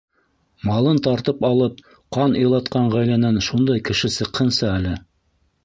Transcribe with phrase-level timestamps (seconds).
[0.69, 1.83] Малын тартып алып
[2.17, 4.99] ҡан илатҡан ғаиләнән шундай кеше сыҡһынсы әле!